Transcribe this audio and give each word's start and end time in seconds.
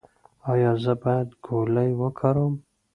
ایا 0.51 0.71
زه 0.83 0.93
باید 1.03 1.29
ګولۍ 1.45 1.89
وکاروم؟ 1.99 2.53